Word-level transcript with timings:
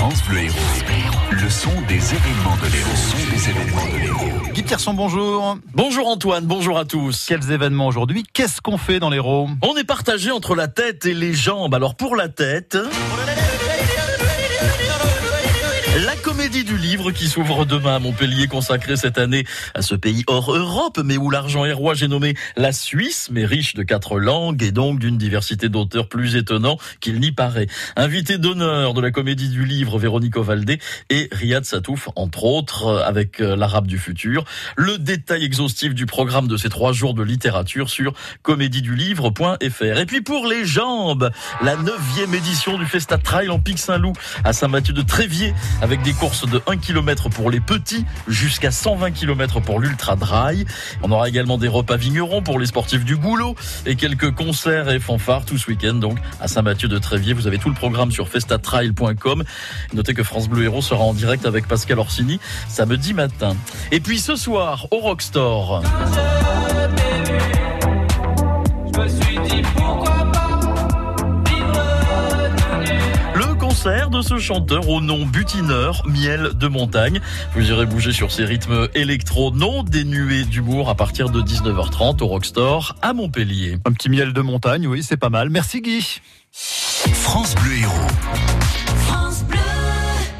France 0.00 0.24
Bleu 0.26 0.38
Héros. 0.38 0.56
Le 1.30 1.50
son 1.50 1.68
des 1.86 1.96
événements 2.14 2.56
de 2.56 2.72
l'Héros. 2.72 2.90
Le 2.90 2.96
son 2.96 3.30
des 3.34 3.50
événements 3.50 3.86
de 3.92 3.98
l'Héros. 3.98 4.52
Guy 4.54 4.62
Pierson, 4.62 4.94
bonjour. 4.94 5.58
Bonjour 5.74 6.08
Antoine, 6.08 6.46
bonjour 6.46 6.78
à 6.78 6.86
tous. 6.86 7.26
Quels 7.28 7.52
événements 7.52 7.86
aujourd'hui 7.86 8.24
Qu'est-ce 8.32 8.62
qu'on 8.62 8.78
fait 8.78 8.98
dans 8.98 9.10
l'Héros? 9.10 9.50
On 9.60 9.76
est 9.76 9.84
partagé 9.84 10.30
entre 10.30 10.54
la 10.54 10.68
tête 10.68 11.04
et 11.04 11.12
les 11.12 11.34
jambes. 11.34 11.74
Alors 11.74 11.96
pour 11.96 12.16
la 12.16 12.30
tête... 12.30 12.78
La 15.96 16.14
comédie 16.14 16.62
du 16.62 16.78
livre 16.78 17.10
qui 17.10 17.26
s'ouvre 17.26 17.66
demain 17.66 17.96
à 17.96 17.98
Montpellier, 17.98 18.46
consacrée 18.46 18.94
cette 18.94 19.18
année 19.18 19.44
à 19.74 19.82
ce 19.82 19.96
pays 19.96 20.22
hors 20.28 20.54
Europe, 20.54 21.00
mais 21.04 21.16
où 21.16 21.30
l'argent 21.30 21.64
est 21.64 21.72
roi, 21.72 21.94
j'ai 21.94 22.06
nommé 22.06 22.36
la 22.56 22.70
Suisse, 22.70 23.28
mais 23.32 23.44
riche 23.44 23.74
de 23.74 23.82
quatre 23.82 24.20
langues 24.20 24.62
et 24.62 24.70
donc 24.70 25.00
d'une 25.00 25.18
diversité 25.18 25.68
d'auteurs 25.68 26.08
plus 26.08 26.36
étonnant 26.36 26.78
qu'il 27.00 27.18
n'y 27.18 27.32
paraît. 27.32 27.66
Invité 27.96 28.38
d'honneur 28.38 28.94
de 28.94 29.00
la 29.00 29.10
comédie 29.10 29.48
du 29.48 29.64
livre, 29.64 29.98
Véronique 29.98 30.36
Ovaldé 30.36 30.78
et 31.10 31.28
Riyad 31.32 31.64
Satouf, 31.64 32.08
entre 32.14 32.44
autres, 32.44 33.02
avec 33.04 33.40
euh, 33.40 33.56
l'arabe 33.56 33.88
du 33.88 33.98
futur. 33.98 34.44
Le 34.76 34.96
détail 34.96 35.44
exhaustif 35.44 35.92
du 35.92 36.06
programme 36.06 36.46
de 36.46 36.56
ces 36.56 36.68
trois 36.68 36.92
jours 36.92 37.14
de 37.14 37.24
littérature 37.24 37.90
sur 37.90 38.12
comédiedulivre.fr. 38.42 39.98
Et 39.98 40.06
puis 40.06 40.20
pour 40.20 40.46
les 40.46 40.64
jambes, 40.64 41.32
la 41.64 41.74
neuvième 41.74 42.32
édition 42.32 42.78
du 42.78 42.86
Festa 42.86 43.18
Trail 43.18 43.48
en 43.48 43.58
Pic 43.58 43.80
Saint-Loup 43.80 44.12
à 44.44 44.52
Saint-Mathieu 44.52 44.94
de 44.94 45.02
Tréviers 45.02 45.52
avec 45.82 46.02
des 46.02 46.12
courses 46.12 46.48
de 46.48 46.60
1 46.66 46.76
km 46.76 47.28
pour 47.28 47.50
les 47.50 47.60
petits 47.60 48.04
jusqu'à 48.28 48.70
120 48.70 49.10
km 49.12 49.60
pour 49.60 49.80
l'ultra 49.80 50.16
dry. 50.16 50.64
On 51.02 51.10
aura 51.10 51.28
également 51.28 51.58
des 51.58 51.68
repas 51.68 51.96
vignerons 51.96 52.42
pour 52.42 52.58
les 52.58 52.66
sportifs 52.66 53.04
du 53.04 53.16
boulot 53.16 53.54
et 53.86 53.96
quelques 53.96 54.34
concerts 54.34 54.88
et 54.90 55.00
fanfares 55.00 55.44
tout 55.44 55.58
ce 55.58 55.68
week-end 55.68 55.94
donc 55.94 56.18
à 56.40 56.48
Saint-Mathieu 56.48 56.88
de 56.88 56.98
Tréviers. 56.98 57.32
Vous 57.32 57.46
avez 57.46 57.58
tout 57.58 57.68
le 57.68 57.74
programme 57.74 58.10
sur 58.10 58.28
festatrail.com. 58.28 59.44
Notez 59.94 60.14
que 60.14 60.22
France 60.22 60.48
Bleu 60.48 60.64
Héros 60.64 60.82
sera 60.82 61.04
en 61.04 61.14
direct 61.14 61.46
avec 61.46 61.66
Pascal 61.66 61.98
Orsini 61.98 62.40
samedi 62.68 63.14
matin. 63.14 63.56
Et 63.92 64.00
puis 64.00 64.18
ce 64.18 64.36
soir 64.36 64.86
au 64.90 64.98
Rockstore. 64.98 65.82
Concert 73.82 74.10
de 74.10 74.20
ce 74.20 74.36
chanteur 74.36 74.90
au 74.90 75.00
nom 75.00 75.24
butineur, 75.24 76.02
Miel 76.06 76.50
de 76.52 76.68
Montagne. 76.68 77.18
Vous 77.54 77.70
irez 77.70 77.86
bouger 77.86 78.12
sur 78.12 78.30
ces 78.30 78.44
rythmes 78.44 78.88
électro 78.94 79.52
non 79.52 79.82
dénués 79.82 80.44
d'humour 80.44 80.90
à 80.90 80.94
partir 80.94 81.30
de 81.30 81.40
19h30 81.40 82.22
au 82.22 82.26
Rockstore 82.26 82.96
à 83.00 83.14
Montpellier. 83.14 83.78
Un 83.86 83.92
petit 83.92 84.10
miel 84.10 84.34
de 84.34 84.40
montagne, 84.42 84.86
oui, 84.86 85.02
c'est 85.02 85.16
pas 85.16 85.30
mal. 85.30 85.48
Merci 85.48 85.80
Guy. 85.80 86.20
France 86.52 87.54
Bleu 87.54 87.78
Héros. 87.78 88.09